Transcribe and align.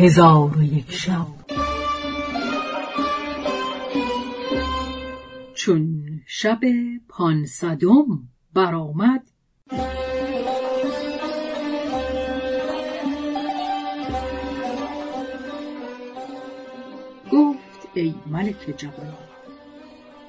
هزار 0.00 0.58
و 0.58 0.62
یک 0.62 0.92
شب. 0.92 1.26
چون 5.54 6.04
شب 6.26 6.60
پانصدم 7.08 8.28
برآمد 8.54 9.26
گفت 17.32 17.88
ای 17.94 18.14
ملک 18.26 18.74
جوان 18.76 19.14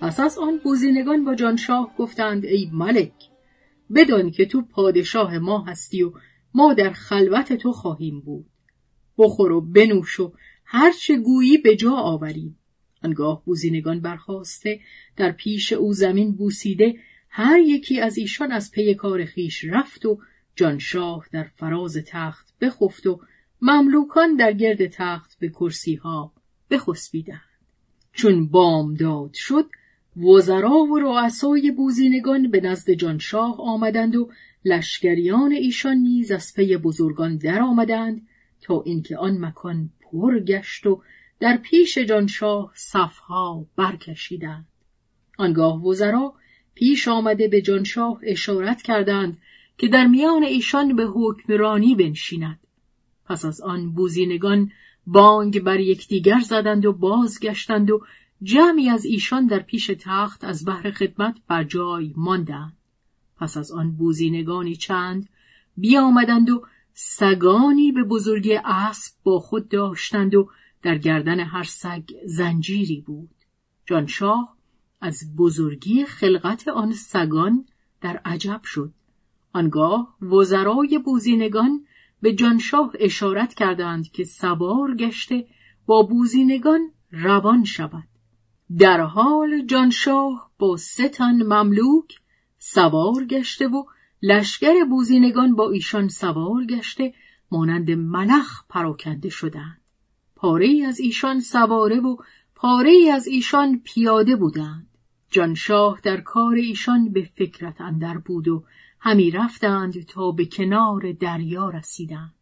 پس 0.00 0.20
از 0.20 0.38
آن 0.38 0.58
بوزینگان 0.64 1.24
با 1.24 1.34
جانشاه 1.34 1.94
گفتند 1.98 2.44
ای 2.44 2.70
ملک 2.72 3.12
بدان 3.94 4.30
که 4.30 4.46
تو 4.46 4.62
پادشاه 4.62 5.38
ما 5.38 5.64
هستی 5.64 6.02
و 6.02 6.12
ما 6.54 6.74
در 6.74 6.90
خلوت 6.90 7.52
تو 7.52 7.72
خواهیم 7.72 8.20
بود. 8.20 8.51
بخور 9.18 9.52
و 9.52 9.60
بنوش 9.60 10.20
و 10.20 10.32
هرچه 10.64 11.16
گویی 11.16 11.58
به 11.58 11.76
جا 11.76 11.92
آوریم 11.92 12.58
آنگاه 13.04 13.44
بوزینگان 13.44 14.00
برخواسته 14.00 14.80
در 15.16 15.32
پیش 15.32 15.72
او 15.72 15.92
زمین 15.92 16.32
بوسیده 16.32 16.94
هر 17.28 17.58
یکی 17.58 18.00
از 18.00 18.18
ایشان 18.18 18.52
از 18.52 18.70
پی 18.70 18.94
کار 18.94 19.24
خیش 19.24 19.64
رفت 19.64 20.06
و 20.06 20.18
جانشاه 20.56 21.26
در 21.32 21.44
فراز 21.44 21.96
تخت 22.06 22.54
بخفت 22.60 23.06
و 23.06 23.20
مملوکان 23.62 24.36
در 24.36 24.52
گرد 24.52 24.86
تخت 24.86 25.38
به 25.38 25.48
کرسی 25.48 25.94
ها 25.94 26.32
بخسبیدند. 26.70 27.40
چون 28.12 28.48
بامداد 28.48 29.34
شد 29.34 29.66
وزرا 30.16 30.78
و 30.78 30.98
رؤسای 30.98 31.70
بوزینگان 31.70 32.50
به 32.50 32.60
نزد 32.60 32.90
جانشاه 32.90 33.60
آمدند 33.60 34.16
و 34.16 34.30
لشکریان 34.64 35.52
ایشان 35.52 35.96
نیز 35.96 36.30
از 36.30 36.52
پی 36.54 36.76
بزرگان 36.76 37.36
درآمدند 37.36 38.26
تا 38.62 38.82
اینکه 38.82 39.16
آن 39.16 39.38
مکان 39.38 39.90
پر 40.00 40.38
گشت 40.38 40.86
و 40.86 41.02
در 41.40 41.56
پیش 41.56 41.98
جانشاه 41.98 42.72
صفها 42.74 43.66
برکشیدند. 43.76 44.66
آنگاه 45.38 45.86
وزرا 45.86 46.34
پیش 46.74 47.08
آمده 47.08 47.48
به 47.48 47.62
جانشاه 47.62 48.20
اشارت 48.22 48.82
کردند 48.82 49.38
که 49.78 49.88
در 49.88 50.06
میان 50.06 50.42
ایشان 50.42 50.96
به 50.96 51.04
حکمرانی 51.04 51.94
بنشیند. 51.94 52.60
پس 53.24 53.44
از 53.44 53.60
آن 53.60 53.92
بوزینگان 53.92 54.70
بانگ 55.06 55.60
بر 55.60 55.80
یکدیگر 55.80 56.40
زدند 56.40 56.86
و 56.86 56.92
بازگشتند 56.92 57.90
و 57.90 58.02
جمعی 58.42 58.88
از 58.88 59.04
ایشان 59.04 59.46
در 59.46 59.58
پیش 59.58 59.90
تخت 60.00 60.44
از 60.44 60.64
بحر 60.64 60.90
خدمت 60.90 61.36
بر 61.48 61.64
جای 61.64 62.12
ماندند. 62.16 62.76
پس 63.36 63.56
از 63.56 63.72
آن 63.72 63.96
بوزینگانی 63.96 64.76
چند 64.76 65.28
بیامدند 65.76 66.50
و 66.50 66.62
سگانی 66.94 67.92
به 67.92 68.02
بزرگی 68.02 68.54
اسب 68.64 69.14
با 69.24 69.38
خود 69.38 69.68
داشتند 69.68 70.34
و 70.34 70.50
در 70.82 70.98
گردن 70.98 71.40
هر 71.40 71.62
سگ 71.62 72.02
زنجیری 72.26 73.00
بود. 73.00 73.30
جانشاه 73.86 74.56
از 75.00 75.36
بزرگی 75.36 76.04
خلقت 76.04 76.68
آن 76.68 76.92
سگان 76.92 77.66
در 78.00 78.20
عجب 78.24 78.60
شد. 78.64 78.92
آنگاه 79.52 80.16
وزرای 80.22 80.98
بوزینگان 80.98 81.86
به 82.22 82.34
جانشاه 82.34 82.92
اشارت 82.98 83.54
کردند 83.54 84.10
که 84.10 84.24
سوار 84.24 84.94
گشته 84.96 85.46
با 85.86 86.02
بوزینگان 86.02 86.80
روان 87.12 87.64
شود. 87.64 88.08
در 88.78 89.00
حال 89.00 89.66
جانشاه 89.66 90.50
با 90.58 90.76
سه 90.76 91.08
تن 91.08 91.42
مملوک 91.42 92.20
سوار 92.58 93.24
گشته 93.24 93.68
و 93.68 93.84
لشکر 94.22 94.84
بوزینگان 94.84 95.54
با 95.54 95.70
ایشان 95.70 96.08
سوار 96.08 96.64
گشته 96.64 97.14
مانند 97.50 97.90
ملخ 97.90 98.64
پراکنده 98.68 99.28
شدند. 99.28 99.80
پاره 100.36 100.84
از 100.86 101.00
ایشان 101.00 101.40
سواره 101.40 102.00
و 102.00 102.16
پاره 102.54 103.10
از 103.12 103.26
ایشان 103.26 103.80
پیاده 103.84 104.36
بودند. 104.36 104.86
جانشاه 105.30 106.00
در 106.02 106.20
کار 106.20 106.54
ایشان 106.54 107.12
به 107.12 107.22
فکرت 107.34 107.80
اندر 107.80 108.18
بود 108.18 108.48
و 108.48 108.64
همی 109.00 109.30
رفتند 109.30 110.02
تا 110.02 110.30
به 110.30 110.46
کنار 110.46 111.12
دریا 111.12 111.68
رسیدند. 111.68 112.34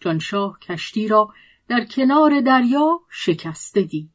جانشاه 0.00 0.58
کشتی 0.58 1.08
را 1.08 1.28
در 1.68 1.84
کنار 1.84 2.40
دریا 2.40 3.00
شکسته 3.10 3.82
دید. 3.82 4.10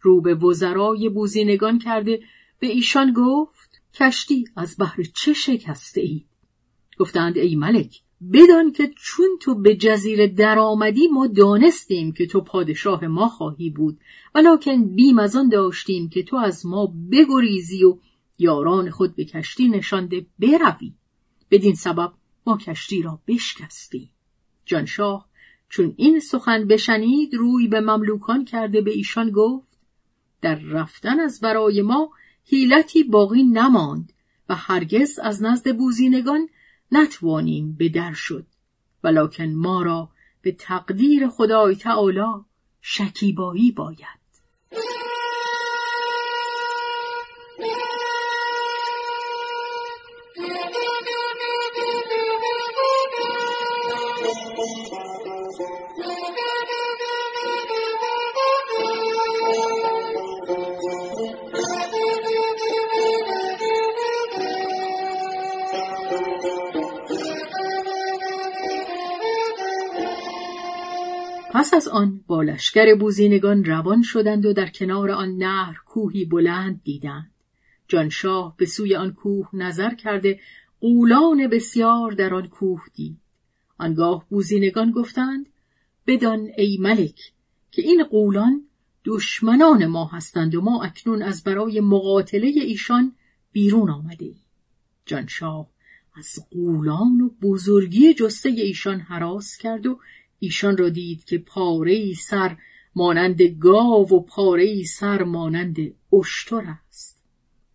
رو 0.00 0.20
به 0.20 0.34
وزرای 0.34 1.08
بوزینگان 1.08 1.78
کرده 1.78 2.20
به 2.58 2.66
ایشان 2.66 3.12
گفت 3.16 3.71
کشتی 3.94 4.44
از 4.56 4.76
بحر 4.78 5.02
چه 5.14 5.32
شکسته 5.32 6.00
ای؟ 6.00 6.24
گفتند 6.98 7.38
ای 7.38 7.54
ملک 7.54 8.02
بدان 8.32 8.72
که 8.72 8.90
چون 8.96 9.26
تو 9.40 9.54
به 9.54 9.76
جزیره 9.76 10.26
درآمدی 10.26 11.08
ما 11.08 11.26
دانستیم 11.26 12.12
که 12.12 12.26
تو 12.26 12.40
پادشاه 12.40 13.06
ما 13.06 13.28
خواهی 13.28 13.70
بود 13.70 14.00
ولکن 14.34 14.94
بیم 14.94 15.18
از 15.18 15.36
آن 15.36 15.48
داشتیم 15.48 16.08
که 16.08 16.22
تو 16.22 16.36
از 16.36 16.66
ما 16.66 16.92
بگریزی 17.12 17.84
و 17.84 17.98
یاران 18.38 18.90
خود 18.90 19.16
به 19.16 19.24
کشتی 19.24 19.68
نشانده 19.68 20.26
بروی 20.38 20.92
بدین 21.50 21.74
سبب 21.74 22.12
ما 22.46 22.56
کشتی 22.56 23.02
را 23.02 23.20
بشکستیم 23.26 24.10
جانشاه 24.64 25.28
چون 25.68 25.94
این 25.96 26.20
سخن 26.20 26.66
بشنید 26.66 27.34
روی 27.34 27.68
به 27.68 27.80
مملوکان 27.80 28.44
کرده 28.44 28.80
به 28.80 28.90
ایشان 28.90 29.30
گفت 29.30 29.78
در 30.40 30.54
رفتن 30.54 31.20
از 31.20 31.40
برای 31.40 31.82
ما 31.82 32.10
حیلتی 32.44 33.04
باقی 33.04 33.42
نماند 33.42 34.12
و 34.48 34.54
هرگز 34.54 35.18
از 35.18 35.42
نزد 35.42 35.76
بوزینگان 35.76 36.48
نتوانیم 36.92 37.76
به 37.78 37.88
در 37.88 38.12
شد. 38.12 38.46
ولکن 39.04 39.48
ما 39.48 39.82
را 39.82 40.08
به 40.42 40.52
تقدیر 40.52 41.28
خدای 41.28 41.76
تعالی 41.76 42.44
شکیبایی 42.80 43.72
باید. 43.72 44.22
پس 71.54 71.74
از 71.74 71.88
آن 71.88 72.24
با 72.26 72.42
لشکر 72.42 72.94
بوزینگان 72.94 73.64
روان 73.64 74.02
شدند 74.02 74.46
و 74.46 74.52
در 74.52 74.66
کنار 74.66 75.10
آن 75.10 75.36
نهر 75.36 75.76
کوهی 75.86 76.24
بلند 76.24 76.82
دیدند 76.84 77.30
جانشاه 77.88 78.54
به 78.56 78.66
سوی 78.66 78.96
آن 78.96 79.12
کوه 79.12 79.48
نظر 79.52 79.94
کرده 79.94 80.40
قولان 80.80 81.48
بسیار 81.48 82.12
در 82.12 82.34
آن 82.34 82.48
کوه 82.48 82.82
دید 82.94 83.16
آنگاه 83.78 84.26
بوزینگان 84.28 84.90
گفتند 84.90 85.46
بدان 86.06 86.48
ای 86.58 86.78
ملک 86.80 87.32
که 87.70 87.82
این 87.82 88.04
قولان 88.04 88.64
دشمنان 89.04 89.86
ما 89.86 90.04
هستند 90.04 90.54
و 90.54 90.60
ما 90.60 90.82
اکنون 90.82 91.22
از 91.22 91.44
برای 91.44 91.80
مقاتله 91.80 92.46
ایشان 92.46 93.12
بیرون 93.52 93.90
آمده 93.90 94.24
ای. 94.24 94.36
جانشاه 95.06 95.68
از 96.14 96.38
قولان 96.50 97.20
و 97.20 97.30
بزرگی 97.42 98.14
جسته 98.14 98.48
ایشان 98.48 99.00
حراس 99.00 99.56
کرد 99.56 99.86
و 99.86 99.98
ایشان 100.44 100.76
را 100.76 100.88
دید 100.88 101.24
که 101.24 101.38
پاره 101.38 102.14
سر 102.14 102.56
مانند 102.94 103.42
گاو 103.42 104.08
و 104.08 104.20
پاره 104.20 104.84
سر 104.84 105.22
مانند 105.22 105.76
اشتر 106.12 106.62
است. 106.88 107.22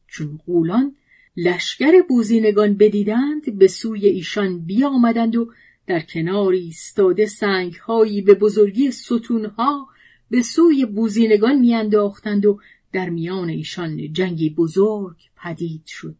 چون 0.07 0.39
قولان 0.45 0.95
لشکر 1.37 2.01
بوزینگان 2.09 2.73
بدیدند 2.73 3.57
به 3.57 3.67
سوی 3.67 4.07
ایشان 4.07 4.59
بیامدند 4.59 5.35
و 5.35 5.51
در 5.87 5.99
کناری 5.99 6.59
ایستاده 6.59 7.25
سنگهایی 7.25 8.21
به 8.21 8.33
بزرگی 8.33 8.91
ستونها 8.91 9.87
به 10.29 10.41
سوی 10.41 10.85
بوزینگان 10.85 11.59
میانداختند 11.59 12.45
و 12.45 12.59
در 12.91 13.09
میان 13.09 13.49
ایشان 13.49 14.13
جنگی 14.13 14.49
بزرگ 14.49 15.17
پدید 15.43 15.85
شد. 15.85 16.15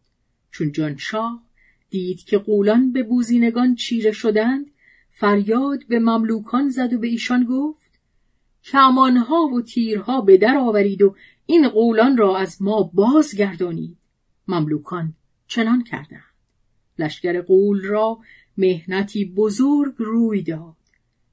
چون 0.50 0.72
جانشاه 0.72 1.42
دید 1.90 2.24
که 2.24 2.38
قولان 2.38 2.92
به 2.92 3.02
بوزینگان 3.02 3.74
چیره 3.74 4.12
شدند 4.12 4.70
فریاد 5.20 5.86
به 5.88 5.98
مملوکان 5.98 6.68
زد 6.68 6.92
و 6.92 6.98
به 6.98 7.06
ایشان 7.06 7.44
گفت 7.44 7.90
کمانها 8.64 9.42
و 9.42 9.62
تیرها 9.62 10.20
به 10.20 10.36
در 10.36 10.56
آورید 10.56 11.02
و 11.02 11.14
این 11.46 11.68
قولان 11.68 12.16
را 12.16 12.36
از 12.36 12.62
ما 12.62 12.90
بازگردانید. 12.94 13.96
مملوکان 14.48 15.14
چنان 15.46 15.84
کردند. 15.84 16.22
لشکر 16.98 17.40
قول 17.40 17.84
را 17.84 18.18
مهنتی 18.58 19.24
بزرگ 19.24 19.94
روی 19.98 20.42
داد. 20.42 20.76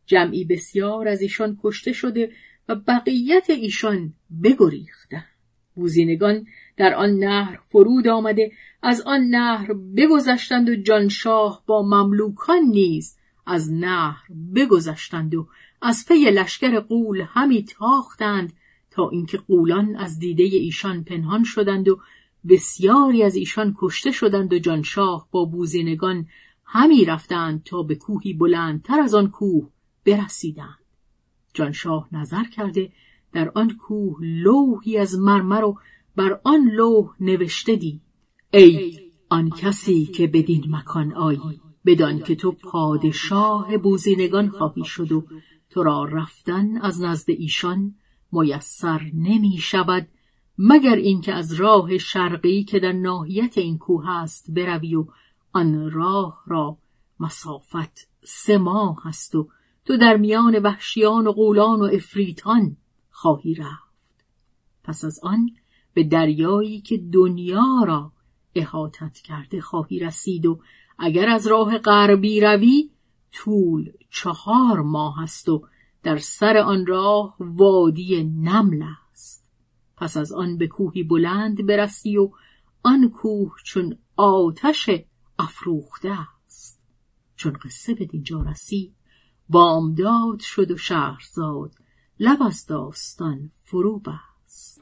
جمعی 0.05 0.45
بسیار 0.45 1.07
از 1.07 1.21
ایشان 1.21 1.59
کشته 1.63 1.93
شده 1.93 2.31
و 2.69 2.75
بقیت 2.75 3.49
ایشان 3.49 4.13
بگریختند. 4.43 5.25
بوزینگان 5.75 6.47
در 6.77 6.93
آن 6.93 7.09
نهر 7.09 7.59
فرود 7.67 8.07
آمده 8.07 8.51
از 8.81 9.01
آن 9.01 9.21
نهر 9.21 9.73
بگذشتند 9.73 10.69
و 10.69 10.75
جانشاه 10.75 11.63
با 11.65 11.81
مملوکان 11.81 12.61
نیز 12.61 13.17
از 13.45 13.71
نهر 13.71 14.24
بگذشتند 14.56 15.36
و 15.36 15.47
از 15.81 16.06
پی 16.07 16.31
لشکر 16.31 16.80
قول 16.80 17.21
همی 17.27 17.63
تاختند 17.63 18.53
تا 18.92 19.09
اینکه 19.09 19.38
قولان 19.38 19.95
از 19.95 20.19
دیده 20.19 20.44
ایشان 20.44 21.03
پنهان 21.03 21.44
شدند 21.44 21.88
و 21.89 22.00
بسیاری 22.47 23.24
از 23.24 23.36
ایشان 23.36 23.75
کشته 23.77 24.12
شدند 24.12 24.53
و 24.53 24.59
جانشاه 24.59 25.27
با 25.31 25.45
بوزینگان 25.45 26.27
همی 26.65 27.06
رفتند 27.06 27.63
تا 27.63 27.83
به 27.83 27.95
کوهی 27.95 28.33
بلندتر 28.33 29.00
از 29.00 29.13
آن 29.13 29.27
کوه 29.31 29.69
برسیدند. 30.06 30.80
جانشاه 31.53 32.07
نظر 32.12 32.44
کرده 32.44 32.92
در 33.33 33.51
آن 33.56 33.77
کوه 33.77 34.18
لوحی 34.21 34.97
از 34.97 35.19
مرمر 35.19 35.63
و 35.63 35.80
بر 36.15 36.39
آن 36.44 36.69
لوح 36.69 37.15
نوشته 37.19 37.75
دید 37.75 38.01
ای 38.51 39.00
آن 39.30 39.50
کسی 39.50 40.06
که 40.06 40.27
بدین 40.27 40.63
مکان 40.75 41.13
آیی. 41.13 41.64
بدان 41.85 42.19
که 42.19 42.35
تو 42.35 42.51
پادشاه 42.51 43.77
بوزینگان 43.77 44.49
خواهی 44.49 44.83
شد 44.83 45.11
و 45.11 45.25
تو 45.69 45.83
را 45.83 46.03
رفتن 46.03 46.77
از 46.77 47.01
نزد 47.01 47.29
ایشان 47.29 47.95
میسر 48.31 49.11
نمی 49.13 49.57
شود 49.57 50.07
مگر 50.57 50.95
اینکه 50.95 51.33
از 51.33 51.53
راه 51.53 51.97
شرقی 51.97 52.63
که 52.63 52.79
در 52.79 52.91
ناحیت 52.91 53.57
این 53.57 53.77
کوه 53.77 54.09
است 54.09 54.51
بروی 54.51 54.95
و 54.95 55.05
آن 55.53 55.91
راه 55.91 56.43
را 56.47 56.77
مسافت 57.19 58.07
سه 58.23 58.57
ماه 58.57 59.01
هست 59.03 59.35
و 59.35 59.49
تو 59.85 59.97
در 59.97 60.17
میان 60.17 60.59
وحشیان 60.59 61.27
و 61.27 61.31
قولان 61.31 61.79
و 61.79 61.83
افریتان 61.83 62.77
خواهی 63.11 63.55
رفت. 63.55 63.85
پس 64.83 65.03
از 65.03 65.19
آن 65.23 65.49
به 65.93 66.03
دریایی 66.03 66.81
که 66.81 66.97
دنیا 66.97 67.83
را 67.87 68.11
احاطت 68.56 69.18
کرده 69.18 69.62
خواهی 69.62 70.00
رسید 70.00 70.46
و 70.46 70.60
اگر 71.00 71.30
از 71.30 71.48
راه 71.48 71.78
غربی 71.78 72.42
روی 72.42 72.90
طول 73.31 73.92
چهار 74.10 74.81
ماه 74.81 75.22
است 75.22 75.50
و 75.50 75.68
در 76.04 76.18
سر 76.18 76.57
آن 76.57 76.86
راه 76.86 77.36
وادی 77.40 78.24
نمل 78.24 78.84
است. 79.12 79.50
پس 79.98 80.18
از 80.18 80.31
آن 80.31 80.57
به 80.57 80.68
کوهی 80.68 81.04
بلند 81.04 81.66
برسی 81.66 82.18
و 82.18 82.30
آن 82.84 83.10
کوه 83.10 83.56
چون 83.63 83.98
آتش 84.16 84.90
افروخته 85.40 86.12
است. 86.46 86.81
چون 87.36 87.54
قصه 87.54 87.94
به 87.94 88.06
دینجا 88.06 88.42
رسید 88.42 88.96
بامداد 89.50 90.40
شد 90.40 90.72
و 90.72 90.78
شهرزاد 90.78 91.72
لب 92.19 92.44
از 92.44 92.66
داستان 92.66 93.52
فرو 93.63 94.00
بست. 94.00 94.81